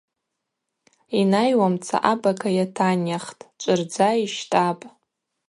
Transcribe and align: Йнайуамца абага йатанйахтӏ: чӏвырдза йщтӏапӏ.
Йнайуамца 1.19 1.95
абага 2.11 2.49
йатанйахтӏ: 2.57 3.47
чӏвырдза 3.61 4.09
йщтӏапӏ. 4.23 4.83